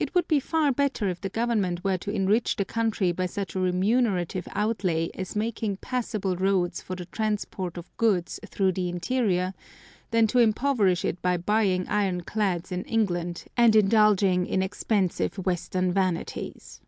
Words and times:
It 0.00 0.16
would 0.16 0.26
be 0.26 0.40
far 0.40 0.72
better 0.72 1.08
if 1.08 1.20
the 1.20 1.28
Government 1.28 1.84
were 1.84 1.96
to 1.98 2.10
enrich 2.10 2.56
the 2.56 2.64
country 2.64 3.12
by 3.12 3.26
such 3.26 3.54
a 3.54 3.60
remunerative 3.60 4.48
outlay 4.50 5.10
as 5.14 5.36
making 5.36 5.76
passable 5.76 6.34
roads 6.34 6.82
for 6.82 6.96
the 6.96 7.04
transport 7.06 7.76
of 7.78 7.96
goods 7.96 8.40
through 8.44 8.72
the 8.72 8.88
interior, 8.88 9.54
than 10.10 10.26
to 10.26 10.40
impoverish 10.40 11.04
it 11.04 11.22
by 11.22 11.36
buying 11.36 11.86
ironclads 11.86 12.72
in 12.72 12.82
England, 12.86 13.44
and 13.56 13.76
indulging 13.76 14.44
in 14.44 14.60
expensive 14.60 15.36
western 15.38 15.92
vanities. 15.92 16.80